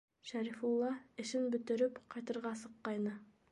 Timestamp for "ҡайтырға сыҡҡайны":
2.17-3.17